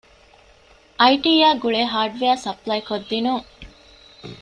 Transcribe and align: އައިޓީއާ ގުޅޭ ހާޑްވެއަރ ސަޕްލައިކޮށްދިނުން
އައިޓީއާ 0.99 1.49
ގުޅޭ 1.61 1.81
ހާޑްވެއަރ 1.93 2.37
ސަޕްލައިކޮށްދިނުން 2.45 3.45